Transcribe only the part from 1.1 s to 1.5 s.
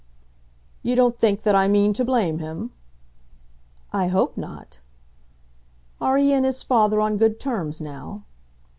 think